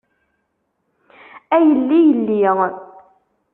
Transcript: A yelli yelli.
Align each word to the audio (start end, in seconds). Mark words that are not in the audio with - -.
A 1.55 1.57
yelli 1.67 2.01
yelli. 2.39 2.67